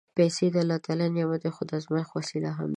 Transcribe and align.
پېسې 0.17 0.45
د 0.53 0.55
الله 0.63 0.79
نعمت 1.15 1.39
دی، 1.43 1.49
خو 1.55 1.61
د 1.69 1.71
ازمېښت 1.77 2.11
وسیله 2.17 2.49
هم 2.57 2.65
ده. 2.67 2.69